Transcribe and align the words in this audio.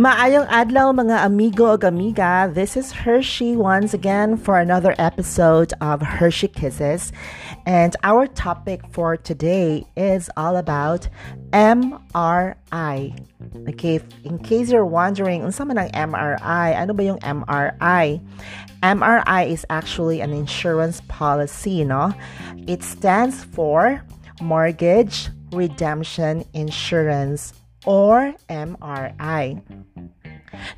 Maayong 0.00 0.48
adlaw 0.48 0.88
mga 0.96 1.20
amigo 1.28 1.76
o 1.76 1.76
amiga. 1.76 2.48
This 2.48 2.80
is 2.80 2.92
Hershey 2.92 3.54
once 3.54 3.92
again 3.92 4.38
for 4.38 4.56
another 4.56 4.96
episode 4.96 5.74
of 5.84 6.00
Hershey 6.00 6.48
Kisses. 6.48 7.12
And 7.66 7.94
our 8.02 8.26
topic 8.26 8.80
for 8.88 9.18
today 9.18 9.84
is 9.94 10.30
all 10.34 10.56
about 10.56 11.08
MRI. 11.52 13.12
Okay, 13.68 14.00
in 14.24 14.38
case 14.38 14.72
you're 14.72 14.88
wondering, 14.88 15.42
unsa 15.42 15.66
man 15.68 15.76
ang 15.76 15.92
MRI? 15.92 16.72
Ano 16.72 16.94
ba 16.96 17.04
yung 17.04 17.20
MRI? 17.20 18.16
MRI 18.82 19.42
is 19.46 19.66
actually 19.68 20.24
an 20.24 20.32
insurance 20.32 21.02
policy, 21.06 21.84
no? 21.84 22.16
It 22.66 22.82
stands 22.82 23.44
for 23.44 24.00
Mortgage 24.42 25.30
Redemption 25.52 26.44
Insurance 26.52 27.54
or 27.86 28.34
MRI. 28.50 29.62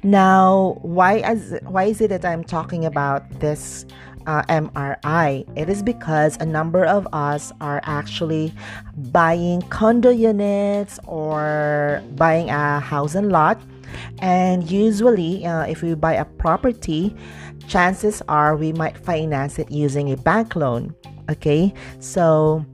Now, 0.03 0.79
why 0.83 1.19
is 1.19 1.59
why 1.65 1.85
is 1.85 2.01
it 2.01 2.09
that 2.09 2.25
I'm 2.25 2.45
talking 2.45 2.85
about 2.85 3.41
this 3.41 3.85
uh, 4.27 4.43
MRI? 4.49 5.45
It 5.57 5.69
is 5.69 5.83
because 5.83 6.37
a 6.39 6.47
number 6.47 6.85
of 6.85 7.09
us 7.13 7.53
are 7.61 7.81
actually 7.85 8.55
buying 9.11 9.63
condo 9.63 10.11
units 10.11 11.01
or 11.07 12.03
buying 12.15 12.51
a 12.51 12.81
house 12.81 13.15
and 13.15 13.33
lot, 13.33 13.61
and 14.21 14.71
usually, 14.71 15.45
uh, 15.45 15.67
if 15.67 15.83
we 15.83 15.95
buy 15.95 16.15
a 16.15 16.25
property, 16.25 17.15
chances 17.67 18.23
are 18.29 18.57
we 18.57 18.73
might 18.73 18.97
finance 18.97 19.59
it 19.59 19.71
using 19.71 20.13
a 20.13 20.17
bank 20.17 20.55
loan. 20.55 20.95
Okay, 21.31 21.73
so 21.99 22.65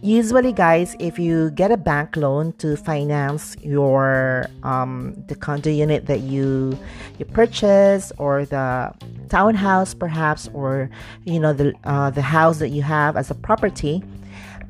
usually 0.00 0.52
guys 0.52 0.94
if 1.00 1.18
you 1.18 1.50
get 1.52 1.72
a 1.72 1.76
bank 1.76 2.16
loan 2.16 2.52
to 2.54 2.76
finance 2.76 3.56
your 3.62 4.46
um, 4.62 5.14
the 5.26 5.34
condo 5.34 5.70
unit 5.70 6.06
that 6.06 6.20
you 6.20 6.78
you 7.18 7.24
purchase 7.24 8.12
or 8.18 8.44
the 8.44 8.92
townhouse 9.28 9.94
perhaps 9.94 10.48
or 10.54 10.88
you 11.24 11.40
know 11.40 11.52
the 11.52 11.74
uh, 11.84 12.10
the 12.10 12.22
house 12.22 12.58
that 12.58 12.68
you 12.68 12.82
have 12.82 13.16
as 13.16 13.30
a 13.30 13.34
property 13.34 14.02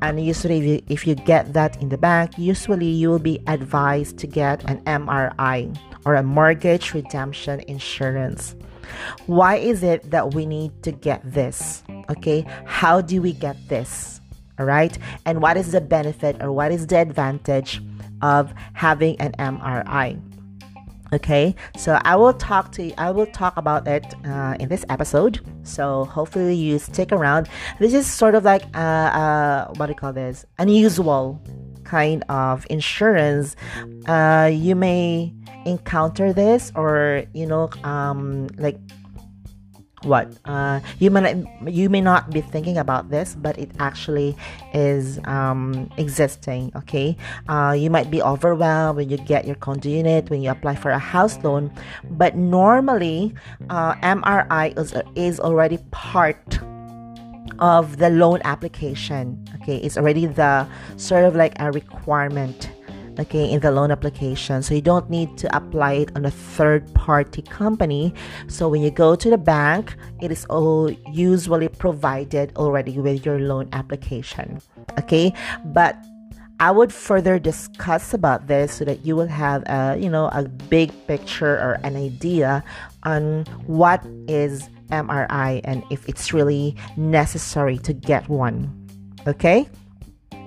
and 0.01 0.25
usually 0.25 0.57
if 0.57 0.63
you, 0.65 0.81
if 0.89 1.07
you 1.07 1.13
get 1.13 1.53
that 1.53 1.79
in 1.81 1.89
the 1.89 1.97
bank 1.97 2.31
usually 2.37 2.87
you 2.89 3.09
will 3.09 3.19
be 3.19 3.39
advised 3.45 4.17
to 4.17 4.25
get 4.25 4.67
an 4.67 4.81
mri 4.85 5.77
or 6.05 6.15
a 6.15 6.23
mortgage 6.23 6.93
redemption 6.93 7.59
insurance. 7.67 8.55
Why 9.27 9.57
is 9.57 9.83
it 9.83 10.09
that 10.09 10.33
we 10.33 10.45
need 10.45 10.71
to 10.83 10.91
get 10.91 11.21
this? 11.23 11.83
Okay 12.09 12.45
how 12.65 13.01
do 13.01 13.21
we 13.21 13.33
get 13.33 13.55
this 13.67 14.19
all 14.59 14.65
right? 14.65 14.97
And 15.25 15.41
what 15.41 15.57
is 15.57 15.71
the 15.71 15.81
benefit 15.81 16.41
or 16.41 16.51
what 16.51 16.71
is 16.71 16.87
the 16.87 16.97
advantage 16.97 17.81
of 18.21 18.53
having 18.73 19.19
an 19.21 19.33
mri 19.39 20.21
okay? 21.11 21.55
So 21.77 21.99
i 22.03 22.15
will 22.15 22.33
talk 22.33 22.71
to 22.73 22.83
you 22.83 22.93
i 22.97 23.09
will 23.09 23.25
talk 23.25 23.57
about 23.57 23.87
it 23.87 24.05
uh, 24.25 24.55
in 24.59 24.69
this 24.69 24.85
episode. 24.89 25.39
So 25.63 26.05
hopefully 26.05 26.55
you 26.55 26.79
stick 26.79 27.11
around. 27.11 27.47
This 27.79 27.93
is 27.93 28.05
sort 28.05 28.35
of 28.35 28.43
like 28.43 28.63
uh, 28.75 29.09
uh, 29.21 29.73
what 29.75 29.87
do 29.87 29.91
you 29.91 29.95
call 29.95 30.13
this? 30.13 30.45
Unusual 30.57 31.41
kind 31.83 32.23
of 32.29 32.67
insurance. 32.69 33.55
Uh, 34.07 34.49
you 34.53 34.75
may 34.75 35.33
encounter 35.65 36.31
this 36.33 36.71
or 36.75 37.23
you 37.33 37.45
know 37.45 37.69
um, 37.83 38.47
like 38.57 38.77
what 40.03 40.31
uh, 40.45 40.79
you 40.99 41.11
may 41.11 41.21
not, 41.21 41.73
you 41.73 41.89
may 41.89 42.01
not 42.01 42.29
be 42.31 42.41
thinking 42.41 42.77
about 42.77 43.09
this 43.09 43.35
but 43.35 43.57
it 43.57 43.71
actually 43.79 44.35
is 44.73 45.19
um, 45.25 45.89
existing 45.97 46.71
okay? 46.75 47.15
Uh, 47.47 47.75
you 47.77 47.89
might 47.89 48.09
be 48.09 48.21
overwhelmed 48.21 48.97
when 48.97 49.09
you 49.09 49.17
get 49.17 49.45
your 49.45 49.55
condo 49.55 49.89
unit 49.89 50.29
when 50.29 50.41
you 50.41 50.49
apply 50.49 50.75
for 50.75 50.91
a 50.91 50.99
house 50.99 51.37
loan 51.43 51.71
but 52.11 52.35
normally 52.35 53.33
uh, 53.69 53.93
mri 53.95 54.77
is, 54.77 54.93
is 55.15 55.39
already 55.39 55.77
part 55.91 56.59
of 57.59 57.97
the 57.97 58.09
loan 58.09 58.39
application 58.43 59.45
okay? 59.61 59.77
It's 59.77 59.97
already 59.97 60.25
the 60.25 60.67
sort 60.97 61.23
of 61.25 61.35
like 61.35 61.53
a 61.59 61.71
requirement 61.71 62.69
okay 63.19 63.49
in 63.49 63.59
the 63.59 63.71
loan 63.71 63.91
application 63.91 64.63
so 64.63 64.73
you 64.73 64.81
don't 64.81 65.09
need 65.09 65.37
to 65.37 65.53
apply 65.55 65.93
it 65.93 66.11
on 66.15 66.25
a 66.25 66.31
third 66.31 66.91
party 66.93 67.41
company 67.41 68.13
so 68.47 68.67
when 68.69 68.81
you 68.81 68.89
go 68.89 69.15
to 69.15 69.29
the 69.29 69.37
bank 69.37 69.95
it 70.21 70.31
is 70.31 70.45
all 70.45 70.89
usually 71.11 71.67
provided 71.67 72.55
already 72.55 72.97
with 72.97 73.25
your 73.25 73.39
loan 73.39 73.67
application 73.73 74.61
okay 74.97 75.33
but 75.65 75.97
I 76.61 76.71
would 76.71 76.91
further 76.91 77.39
discuss 77.39 78.13
about 78.13 78.47
this 78.47 78.73
so 78.73 78.83
that 78.83 79.05
you 79.05 79.15
will 79.15 79.31
have 79.31 79.63
a 79.67 79.95
you 79.97 80.09
know 80.09 80.27
a 80.33 80.43
big 80.43 80.91
picture 81.07 81.55
or 81.55 81.79
an 81.83 81.95
idea 81.95 82.63
on 83.03 83.45
what 83.65 84.03
is 84.27 84.67
MRI 84.89 85.61
and 85.63 85.83
if 85.89 86.07
it's 86.09 86.33
really 86.33 86.75
necessary 86.97 87.77
to 87.79 87.93
get 87.93 88.27
one. 88.27 88.69
Okay? 89.27 89.69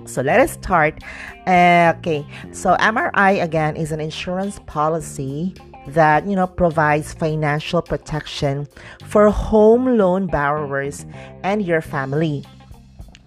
So 0.05 0.21
let 0.21 0.39
us 0.39 0.53
start. 0.53 1.03
Uh, 1.47 1.93
okay, 1.97 2.25
so 2.51 2.75
MRI 2.75 3.43
again 3.43 3.75
is 3.75 3.91
an 3.91 3.99
insurance 3.99 4.59
policy 4.65 5.53
that 5.87 6.25
you 6.25 6.35
know 6.35 6.47
provides 6.47 7.13
financial 7.13 7.81
protection 7.81 8.67
for 9.05 9.29
home 9.29 9.97
loan 9.97 10.27
borrowers 10.27 11.05
and 11.43 11.61
your 11.61 11.81
family. 11.81 12.43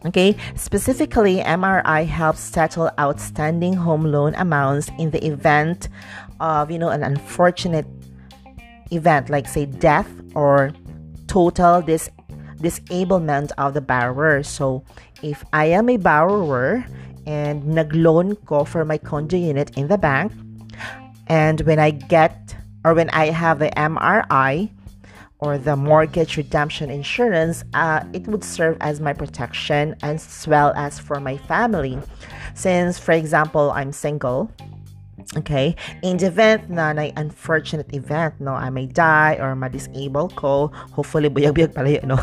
Okay, 0.04 0.36
specifically, 0.54 1.38
MRI 1.38 2.06
helps 2.06 2.40
settle 2.40 2.90
outstanding 2.98 3.74
home 3.74 4.04
loan 4.04 4.34
amounts 4.36 4.90
in 4.98 5.10
the 5.10 5.24
event 5.26 5.88
of 6.40 6.70
you 6.70 6.78
know 6.78 6.90
an 6.90 7.02
unfortunate 7.02 7.86
event 8.92 9.30
like 9.30 9.48
say 9.48 9.66
death 9.66 10.08
or 10.34 10.72
total 11.26 11.82
dis- 11.82 12.10
disablement 12.60 13.52
of 13.58 13.74
the 13.74 13.80
borrower. 13.80 14.42
So 14.42 14.84
if 15.22 15.44
I 15.52 15.66
am 15.66 15.88
a 15.88 15.96
borrower 15.96 16.84
and 17.26 17.62
nagloan 17.64 18.36
ko 18.46 18.64
for 18.64 18.84
my 18.84 18.98
condo 18.98 19.36
unit 19.36 19.76
in 19.76 19.88
the 19.88 19.98
bank, 19.98 20.32
and 21.26 21.60
when 21.62 21.78
I 21.78 21.90
get 21.90 22.54
or 22.84 22.94
when 22.94 23.10
I 23.10 23.30
have 23.30 23.58
the 23.58 23.70
MRI 23.70 24.70
or 25.38 25.58
the 25.58 25.76
mortgage 25.76 26.36
redemption 26.36 26.88
insurance, 26.88 27.64
uh, 27.74 28.04
it 28.12 28.26
would 28.28 28.44
serve 28.44 28.76
as 28.80 29.00
my 29.00 29.12
protection 29.12 29.96
as 30.02 30.46
well 30.46 30.72
as 30.76 30.98
for 30.98 31.20
my 31.20 31.36
family. 31.36 31.98
Since, 32.54 32.98
for 32.98 33.12
example, 33.12 33.70
I'm 33.72 33.92
single, 33.92 34.50
Okay? 35.36 35.76
In 36.02 36.16
the 36.16 36.26
event 36.26 36.70
na 36.70 36.92
na 36.92 37.12
unfortunate 37.16 37.92
event, 37.92 38.40
no, 38.40 38.52
I 38.52 38.70
may 38.70 38.86
die 38.86 39.36
or 39.40 39.54
ma-disable 39.54 40.32
ko, 40.32 40.72
hopefully 40.92 41.28
buyag-buyag 41.28 41.74
pala 41.74 41.90
yun, 42.00 42.08
no? 42.08 42.20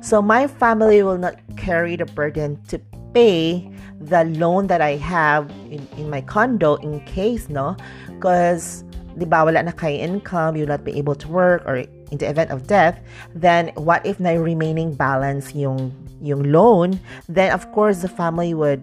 So 0.00 0.22
my 0.22 0.46
family 0.46 1.02
will 1.02 1.18
not 1.18 1.34
carry 1.56 1.96
the 1.96 2.06
burden 2.06 2.62
to 2.68 2.78
pay 3.12 3.66
the 4.00 4.24
loan 4.38 4.68
that 4.68 4.80
I 4.80 4.96
have 4.96 5.50
in, 5.70 5.82
in 5.96 6.08
my 6.08 6.20
condo 6.20 6.76
in 6.76 7.00
case, 7.04 7.48
no? 7.48 7.76
Because, 8.06 8.84
di 9.18 9.26
ba, 9.26 9.42
wala 9.42 9.62
na 9.66 9.72
kayo 9.72 9.98
income, 9.98 10.56
you'll 10.56 10.70
not 10.70 10.84
be 10.84 10.94
able 10.94 11.16
to 11.16 11.28
work 11.28 11.66
or 11.66 11.82
in 12.12 12.18
the 12.18 12.28
event 12.28 12.50
of 12.50 12.66
death, 12.66 13.00
then 13.34 13.68
what 13.74 14.04
if 14.06 14.20
na 14.20 14.30
remaining 14.38 14.94
balance 14.94 15.54
yung 15.54 15.92
yung 16.22 16.52
loan, 16.52 16.98
then 17.28 17.52
of 17.52 17.70
course 17.72 18.00
the 18.00 18.08
family 18.08 18.54
would 18.54 18.82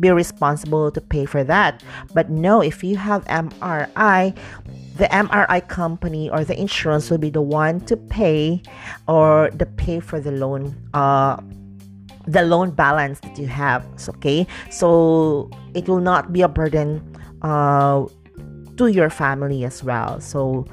be 0.00 0.10
responsible 0.10 0.90
to 0.90 1.00
pay 1.00 1.24
for 1.24 1.44
that. 1.44 1.82
But 2.14 2.30
no, 2.30 2.60
if 2.62 2.84
you 2.84 2.96
have 2.96 3.24
MRI, 3.26 4.36
the 4.96 5.04
MRI 5.04 5.66
company 5.68 6.30
or 6.30 6.44
the 6.44 6.58
insurance 6.58 7.10
will 7.10 7.18
be 7.18 7.30
the 7.30 7.42
one 7.42 7.80
to 7.82 7.96
pay 7.96 8.62
or 9.06 9.50
the 9.52 9.66
pay 9.66 10.00
for 10.00 10.20
the 10.20 10.32
loan 10.32 10.74
uh 10.94 11.36
the 12.26 12.42
loan 12.42 12.70
balance 12.70 13.20
that 13.20 13.38
you 13.38 13.46
have 13.46 13.86
okay 14.08 14.46
so 14.70 15.48
it 15.74 15.86
will 15.86 16.00
not 16.00 16.32
be 16.32 16.42
a 16.42 16.48
burden 16.48 17.00
uh 17.42 18.04
to 18.76 18.88
your 18.88 19.10
family 19.10 19.64
as 19.64 19.84
well 19.84 20.20
so 20.20 20.66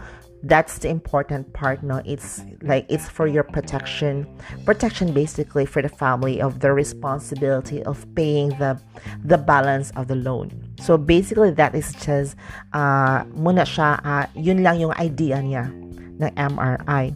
that's 0.44 0.80
the 0.80 0.90
important 0.90 1.52
part 1.54 1.84
no? 1.84 2.02
It's 2.06 2.44
like 2.62 2.86
it's 2.90 3.08
for 3.10 3.28
your 3.28 3.44
protection. 3.44 4.28
Protection 4.66 5.14
basically 5.14 5.66
for 5.66 5.82
the 5.82 5.90
family 5.90 6.42
of 6.42 6.60
the 6.60 6.74
responsibility 6.74 7.84
of 7.84 8.06
paying 8.16 8.50
the 8.60 8.80
the 9.24 9.38
balance 9.38 9.92
of 9.96 10.08
the 10.08 10.16
loan. 10.16 10.52
So 10.80 10.98
basically 10.98 11.52
that 11.52 11.76
is 11.76 11.94
just 11.96 12.36
uh 12.74 13.24
muna 13.36 13.64
siya 13.64 14.04
uh, 14.04 14.26
yun 14.36 14.64
lang 14.64 14.80
yung 14.80 14.94
idea 15.00 15.40
niya 15.40 15.72
ng 16.20 16.32
MRI 16.36 17.16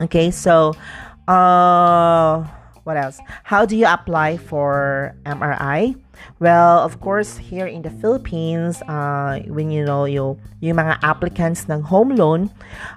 okay 0.00 0.30
so 0.30 0.72
uh 1.26 2.57
what 2.88 2.96
else? 2.96 3.20
How 3.44 3.68
do 3.68 3.76
you 3.76 3.84
apply 3.84 4.38
for 4.40 5.12
MRI? 5.28 5.92
Well, 6.40 6.80
of 6.80 6.98
course, 7.04 7.36
here 7.36 7.66
in 7.68 7.82
the 7.82 7.92
Philippines, 8.00 8.80
uh, 8.88 9.44
when 9.46 9.70
you 9.70 9.84
know 9.84 10.08
you 10.08 10.40
yung 10.64 10.80
mga 10.80 10.98
applicants 11.04 11.68
ng 11.68 11.84
home 11.84 12.16
loan, 12.16 12.48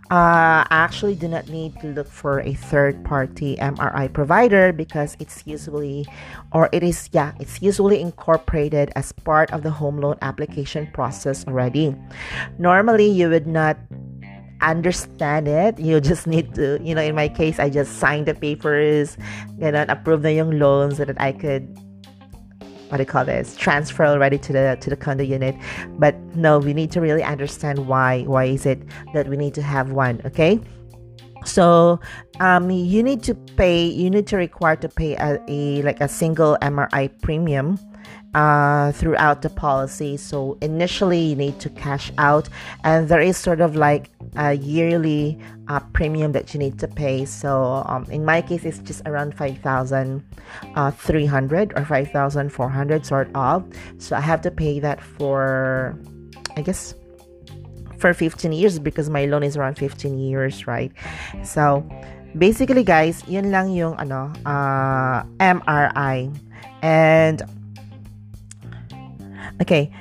uh, 0.10 0.64
actually 0.72 1.14
do 1.14 1.28
not 1.28 1.52
need 1.52 1.76
to 1.84 1.92
look 1.92 2.08
for 2.08 2.40
a 2.40 2.56
third-party 2.56 3.58
MRI 3.60 4.08
provider 4.08 4.72
because 4.72 5.20
it's 5.20 5.44
usually, 5.46 6.08
or 6.56 6.72
it 6.72 6.82
is, 6.82 7.12
yeah, 7.12 7.36
it's 7.38 7.62
usually 7.62 8.00
incorporated 8.00 8.90
as 8.96 9.12
part 9.12 9.52
of 9.52 9.62
the 9.62 9.70
home 9.70 10.00
loan 10.00 10.18
application 10.24 10.88
process 10.96 11.46
already. 11.46 11.94
Normally, 12.58 13.12
you 13.12 13.30
would 13.30 13.46
not 13.46 13.78
understand 14.62 15.48
it. 15.48 15.80
You 15.80 16.00
just 16.00 16.28
need 16.28 16.54
to, 16.56 16.80
you 16.82 16.96
know, 16.96 17.02
in 17.02 17.16
my 17.16 17.28
case, 17.28 17.60
I 17.60 17.70
just 17.70 17.98
signed 17.98 18.28
the 18.28 18.34
papers, 18.34 19.18
ganun, 19.60 19.90
approve 19.90 20.22
na 20.22 20.30
yung 20.30 20.60
loan 20.60 20.96
so 20.96 21.06
that 21.06 21.20
I 21.20 21.32
could 21.32 21.68
what 22.92 22.98
do 22.98 23.04
you 23.04 23.08
call 23.08 23.24
this 23.24 23.56
transfer 23.56 24.06
already 24.06 24.38
to 24.38 24.52
the 24.52 24.78
to 24.82 24.90
the 24.90 24.98
condo 24.98 25.24
unit. 25.24 25.56
But 25.98 26.20
no 26.36 26.60
we 26.60 26.74
need 26.74 26.92
to 26.92 27.00
really 27.00 27.24
understand 27.24 27.88
why 27.88 28.24
why 28.24 28.46
is 28.46 28.66
it 28.66 28.84
that 29.14 29.30
we 29.30 29.38
need 29.38 29.54
to 29.56 29.62
have 29.62 29.92
one 29.92 30.22
okay? 30.26 30.60
So 31.46 32.00
um, 32.40 32.70
you 32.70 33.02
need 33.02 33.24
to 33.24 33.34
pay 33.56 33.86
you 33.86 34.10
need 34.10 34.28
to 34.28 34.38
require 34.38 34.76
to 34.76 34.90
pay 34.90 35.16
a, 35.16 35.40
a 35.48 35.82
like 35.84 36.02
a 36.02 36.08
single 36.08 36.58
mri 36.62 37.10
premium 37.22 37.80
uh, 38.34 38.92
throughout 38.94 39.42
the 39.42 39.50
policy. 39.50 40.18
So 40.18 40.58
initially, 40.62 41.20
you 41.20 41.36
need 41.36 41.60
to 41.60 41.70
cash 41.70 42.12
out, 42.18 42.50
and 42.84 43.08
there 43.10 43.22
is 43.22 43.38
sort 43.38 43.62
of 43.62 43.76
like 43.76 44.10
a 44.36 44.54
yearly 44.54 45.40
uh, 45.68 45.80
premium 45.94 46.32
that 46.34 46.54
you 46.54 46.60
need 46.60 46.80
to 46.80 46.88
pay. 46.88 47.26
So 47.26 47.84
um, 47.86 48.06
in 48.10 48.26
my 48.26 48.42
case, 48.42 48.64
it's 48.66 48.80
just 48.80 49.02
around 49.06 49.36
five 49.36 49.58
thousand 49.60 50.24
uh, 50.76 50.92
three 50.92 51.26
hundred 51.26 51.74
or 51.76 51.86
five 51.86 52.12
thousand 52.12 52.50
four 52.52 52.70
hundred 52.70 53.06
sort 53.06 53.30
of. 53.36 53.66
So 53.98 54.16
I 54.16 54.22
have 54.22 54.42
to 54.42 54.52
pay 54.52 54.80
that 54.80 55.02
for, 55.02 55.98
I 56.56 56.62
guess. 56.62 56.96
For 58.00 58.16
15 58.16 58.52
years 58.52 58.80
because 58.80 59.12
my 59.12 59.26
loan 59.26 59.44
is 59.44 59.56
around 59.56 59.78
15 59.78 60.18
years, 60.18 60.66
right? 60.66 60.92
So, 61.44 61.88
basically 62.36 62.84
guys, 62.84 63.22
yun 63.28 63.52
lang 63.52 63.70
yung 63.78 63.94
ano, 64.02 64.34
uh, 64.44 65.22
MRI. 65.38 66.34
And 66.82 67.46
Okay, 69.62 69.92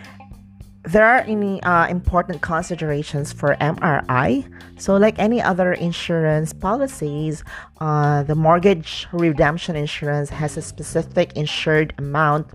there 0.85 1.05
are 1.05 1.21
any 1.21 1.63
uh, 1.63 1.87
important 1.89 2.41
considerations 2.41 3.33
for 3.33 3.55
MRI. 3.57 4.51
So, 4.79 4.97
like 4.97 5.19
any 5.19 5.43
other 5.43 5.75
insurance 5.75 6.55
policies, 6.55 7.45
uh, 7.81 8.23
the 8.23 8.35
mortgage 8.35 9.07
redemption 9.13 9.77
insurance 9.77 10.31
has 10.31 10.57
a 10.57 10.63
specific 10.63 11.35
insured 11.37 11.93
amount 11.99 12.49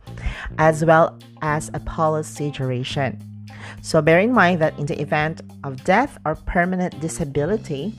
as 0.57 0.84
well 0.84 1.19
as 1.44 1.69
a 1.75 1.80
policy 1.81 2.50
duration. 2.50 3.22
So, 3.84 4.02
bear 4.02 4.19
in 4.19 4.34
mind 4.34 4.60
that 4.62 4.78
in 4.80 4.88
the 4.88 5.00
event 5.00 5.42
of 5.63 5.84
death 5.84 6.18
or 6.25 6.34
permanent 6.34 7.00
disability, 7.00 7.94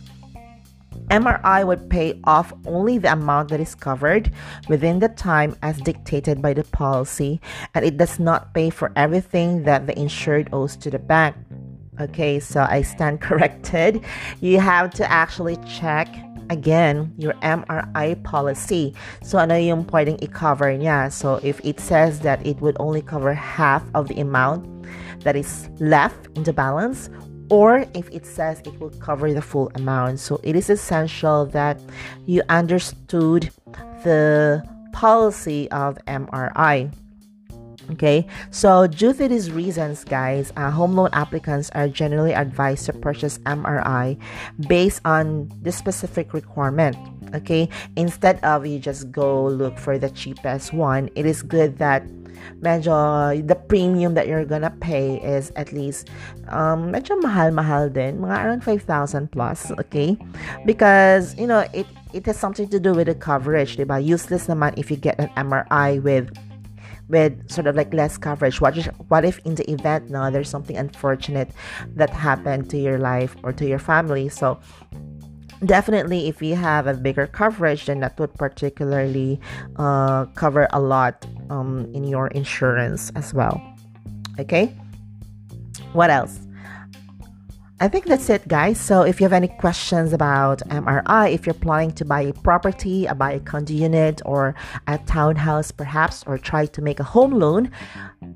MRI 1.09 1.67
would 1.67 1.89
pay 1.89 2.19
off 2.25 2.53
only 2.67 2.99
the 2.99 3.13
amount 3.13 3.51
that 3.51 3.61
is 3.61 3.75
covered 3.75 4.33
within 4.69 4.99
the 4.99 5.09
time 5.09 5.57
as 5.63 5.79
dictated 5.81 6.43
by 6.43 6.53
the 6.53 6.65
policy, 6.65 7.41
and 7.75 7.85
it 7.85 7.97
does 7.97 8.19
not 8.19 8.53
pay 8.55 8.71
for 8.71 8.93
everything 8.97 9.63
that 9.65 9.87
the 9.87 9.99
insured 9.99 10.49
owes 10.53 10.77
to 10.77 10.91
the 10.91 10.99
bank. 10.99 11.37
Okay, 12.01 12.41
so 12.41 12.67
I 12.69 12.83
stand 12.83 13.21
corrected. 13.27 14.03
You 14.41 14.61
have 14.61 14.91
to 14.95 15.11
actually 15.11 15.57
check 15.69 16.09
again 16.51 17.13
your 17.17 17.35
MRI 17.35 18.23
policy. 18.23 18.95
So 19.23 19.39
ano 19.39 19.57
yung 19.57 19.85
pwedeng 19.87 20.23
i-cover 20.23 20.71
niya? 20.77 21.13
So 21.13 21.41
if 21.43 21.61
it 21.65 21.81
says 21.81 22.21
that 22.21 22.45
it 22.47 22.61
would 22.61 22.77
only 22.79 23.03
cover 23.03 23.35
half 23.35 23.83
of 23.95 24.09
the 24.09 24.21
amount 24.21 24.67
that 25.21 25.37
is 25.37 25.69
left 25.81 26.29
in 26.37 26.45
the 26.45 26.53
balance, 26.53 27.11
or 27.51 27.87
if 27.95 28.11
it 28.11 28.27
says 28.27 28.61
it 28.65 28.79
will 28.81 28.91
cover 28.91 29.33
the 29.33 29.43
full 29.43 29.71
amount. 29.75 30.21
So 30.21 30.41
it 30.43 30.57
is 30.57 30.71
essential 30.71 31.47
that 31.47 31.81
you 32.27 32.43
understood 32.49 33.51
the 34.03 34.63
policy 34.93 35.71
of 35.71 35.99
MRI. 36.07 36.91
Okay, 37.93 38.27
so 38.51 38.89
due 38.89 39.13
to 39.13 39.29
these 39.29 39.53
reasons, 39.53 40.03
guys, 40.03 40.53
uh, 40.57 40.73
home 40.73 40.95
loan 40.97 41.09
applicants 41.13 41.71
are 41.71 41.87
generally 41.87 42.33
advised 42.33 42.87
to 42.87 42.93
purchase 42.93 43.39
MRI 43.47 44.19
based 44.67 45.01
on 45.05 45.49
the 45.63 45.71
specific 45.71 46.35
requirement. 46.35 46.97
Okay, 47.35 47.69
instead 47.95 48.43
of 48.43 48.67
you 48.67 48.81
just 48.81 49.13
go 49.13 49.47
look 49.47 49.79
for 49.79 49.99
the 49.99 50.11
cheapest 50.11 50.73
one, 50.73 51.11
it 51.15 51.27
is 51.27 51.43
good 51.43 51.79
that 51.79 52.03
medyo 52.61 53.35
the 53.47 53.55
premium 53.55 54.15
that 54.15 54.27
you're 54.27 54.45
gonna 54.45 54.73
pay 54.81 55.17
is 55.23 55.53
at 55.57 55.73
least 55.73 56.09
um, 56.49 56.93
medyo 56.93 57.21
mahal-mahal 57.23 57.89
din, 57.89 58.19
mga 58.19 58.45
around 58.45 58.65
5,000 58.65 59.31
plus, 59.33 59.73
okay? 59.79 60.17
Because, 60.65 61.35
you 61.37 61.47
know, 61.47 61.65
it 61.73 61.87
it 62.13 62.25
has 62.27 62.39
something 62.39 62.69
to 62.69 62.81
do 62.81 62.95
with 62.95 63.09
the 63.09 63.15
coverage, 63.15 63.77
diba? 63.77 64.03
Useless 64.03 64.47
naman 64.47 64.73
if 64.79 64.91
you 64.91 64.97
get 64.97 65.19
an 65.21 65.29
MRI 65.37 66.01
with 66.01 66.33
with 67.09 67.51
sort 67.51 67.67
of 67.67 67.77
like 67.77 67.95
less 67.95 68.19
coverage. 68.19 68.61
What 68.61 68.77
if, 68.77 68.87
what 69.09 69.25
if 69.25 69.39
in 69.47 69.55
the 69.55 69.71
event 69.71 70.11
now 70.11 70.31
there's 70.31 70.49
something 70.49 70.77
unfortunate 70.77 71.51
that 71.95 72.11
happened 72.11 72.69
to 72.71 72.79
your 72.79 72.99
life 72.99 73.37
or 73.43 73.53
to 73.53 73.67
your 73.67 73.79
family? 73.79 74.29
So 74.29 74.59
definitely 75.65 76.29
if 76.29 76.43
you 76.43 76.55
have 76.55 76.87
a 76.87 76.95
bigger 76.95 77.27
coverage 77.27 77.87
then 77.87 78.01
that 78.01 78.19
would 78.19 78.35
particularly 78.35 79.41
uh, 79.77 80.27
cover 80.35 80.69
a 80.73 80.81
lot 80.81 81.25
um, 81.51 81.91
in 81.95 82.05
your 82.05 82.29
insurance 82.29 83.11
as 83.15 83.35
well. 83.35 83.61
Okay? 84.39 84.75
What 85.93 86.11
else? 86.11 86.41
I 87.79 87.89
think 87.89 88.07
that's 88.07 88.31
it, 88.31 88.49
guys. 88.49 88.81
So, 88.81 89.03
if 89.03 89.21
you 89.21 89.25
have 89.25 89.35
any 89.35 89.49
questions 89.49 90.15
about 90.15 90.61
MRI, 90.71 91.31
if 91.31 91.45
you're 91.45 91.53
planning 91.53 91.93
to 91.93 92.07
buy 92.07 92.23
a 92.23 92.33
property, 92.33 93.07
uh, 93.07 93.13
buy 93.13 93.33
a 93.33 93.41
condo 93.41 93.75
unit, 93.75 94.23
or 94.25 94.55
a 94.87 94.97
townhouse, 94.97 95.73
perhaps, 95.73 96.25
or 96.27 96.39
try 96.39 96.65
to 96.65 96.81
make 96.81 97.01
a 97.01 97.05
home 97.05 97.33
loan, 97.33 97.71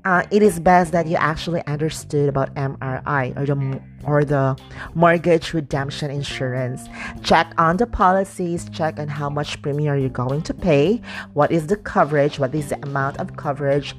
uh, 0.03 0.23
it 0.31 0.41
is 0.41 0.59
best 0.59 0.91
that 0.91 1.07
you 1.07 1.15
actually 1.15 1.65
understood 1.67 2.27
about 2.27 2.53
MRI 2.55 3.37
or 3.37 3.45
the 3.45 3.81
or 4.03 4.25
the 4.25 4.57
mortgage 4.95 5.53
redemption 5.53 6.09
insurance. 6.09 6.87
Check 7.23 7.53
on 7.57 7.77
the 7.77 7.85
policies. 7.85 8.67
Check 8.69 8.99
on 8.99 9.07
how 9.07 9.29
much 9.29 9.61
premium 9.61 9.99
you're 9.99 10.09
going 10.09 10.41
to 10.43 10.53
pay. 10.53 11.01
What 11.33 11.51
is 11.51 11.67
the 11.67 11.77
coverage? 11.77 12.39
What 12.39 12.55
is 12.55 12.69
the 12.69 12.81
amount 12.83 13.19
of 13.19 13.37
coverage? 13.37 13.95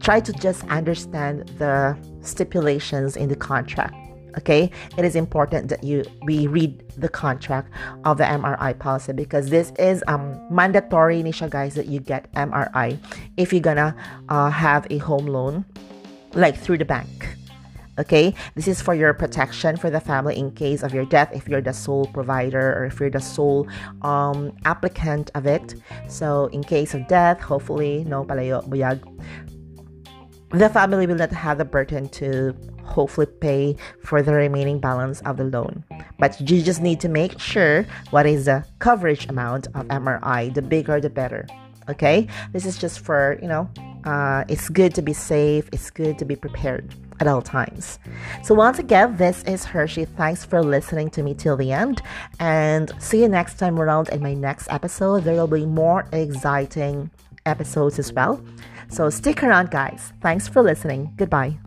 Try 0.00 0.20
to 0.20 0.32
just 0.34 0.64
understand 0.68 1.48
the 1.58 1.96
stipulations 2.20 3.16
in 3.16 3.28
the 3.28 3.36
contract 3.36 3.94
okay 4.36 4.70
it 4.96 5.04
is 5.04 5.16
important 5.16 5.68
that 5.68 5.82
you 5.82 6.04
we 6.22 6.46
read 6.46 6.86
the 6.96 7.08
contract 7.08 7.70
of 8.04 8.18
the 8.18 8.24
mri 8.24 8.78
policy 8.78 9.12
because 9.12 9.48
this 9.48 9.72
is 9.78 10.04
um 10.06 10.38
mandatory 10.50 11.22
nisha 11.22 11.48
guys 11.48 11.74
that 11.74 11.86
you 11.86 11.98
get 11.98 12.30
mri 12.32 12.98
if 13.38 13.52
you're 13.52 13.62
gonna 13.62 13.96
uh, 14.28 14.50
have 14.50 14.86
a 14.90 14.98
home 14.98 15.26
loan 15.26 15.64
like 16.34 16.58
through 16.58 16.76
the 16.76 16.84
bank 16.84 17.36
okay 17.98 18.34
this 18.54 18.68
is 18.68 18.82
for 18.82 18.94
your 18.94 19.14
protection 19.14 19.76
for 19.76 19.88
the 19.90 20.00
family 20.00 20.36
in 20.36 20.50
case 20.50 20.82
of 20.82 20.92
your 20.92 21.06
death 21.06 21.30
if 21.32 21.48
you're 21.48 21.62
the 21.62 21.72
sole 21.72 22.06
provider 22.06 22.74
or 22.76 22.84
if 22.84 23.00
you're 23.00 23.10
the 23.10 23.20
sole 23.20 23.66
um, 24.02 24.52
applicant 24.66 25.30
of 25.34 25.46
it 25.46 25.74
so 26.08 26.46
in 26.46 26.62
case 26.62 26.92
of 26.92 27.06
death 27.08 27.40
hopefully 27.40 28.04
no 28.04 28.24
palayo 28.24 28.62
buyag 28.68 29.00
the 30.50 30.68
family 30.68 31.06
will 31.06 31.14
not 31.14 31.30
have 31.30 31.58
the 31.58 31.64
burden 31.64 32.08
to 32.08 32.54
hopefully 32.82 33.26
pay 33.26 33.76
for 34.02 34.22
the 34.22 34.32
remaining 34.32 34.80
balance 34.80 35.20
of 35.22 35.36
the 35.36 35.44
loan. 35.44 35.84
But 36.18 36.40
you 36.40 36.62
just 36.62 36.80
need 36.80 37.00
to 37.00 37.08
make 37.08 37.38
sure 37.38 37.84
what 38.10 38.24
is 38.24 38.46
the 38.46 38.64
coverage 38.78 39.28
amount 39.28 39.66
of 39.68 39.86
MRI. 39.88 40.54
The 40.54 40.62
bigger, 40.62 41.02
the 41.02 41.10
better. 41.10 41.46
Okay, 41.88 42.28
this 42.52 42.66
is 42.66 42.78
just 42.78 43.00
for 43.00 43.38
you 43.40 43.48
know, 43.48 43.68
uh, 44.04 44.44
it's 44.48 44.68
good 44.68 44.94
to 44.94 45.02
be 45.02 45.12
safe. 45.12 45.68
It's 45.72 45.90
good 45.90 46.18
to 46.18 46.24
be 46.24 46.36
prepared 46.36 46.94
at 47.20 47.26
all 47.26 47.42
times. 47.42 47.98
So 48.44 48.54
once 48.54 48.78
again, 48.78 49.16
this 49.16 49.42
is 49.44 49.64
Hershey. 49.64 50.04
Thanks 50.04 50.44
for 50.44 50.62
listening 50.62 51.10
to 51.10 51.22
me 51.22 51.34
till 51.34 51.56
the 51.56 51.72
end, 51.72 52.02
and 52.38 52.92
see 52.98 53.22
you 53.22 53.28
next 53.28 53.58
time 53.58 53.78
around 53.80 54.08
in 54.10 54.22
my 54.22 54.34
next 54.34 54.68
episode. 54.70 55.24
There 55.24 55.34
will 55.34 55.46
be 55.46 55.66
more 55.66 56.06
exciting 56.12 57.10
episodes 57.46 57.98
as 57.98 58.12
well. 58.12 58.40
So 58.90 59.10
stick 59.10 59.42
around, 59.42 59.70
guys. 59.70 60.12
Thanks 60.20 60.48
for 60.48 60.62
listening. 60.62 61.12
Goodbye. 61.16 61.58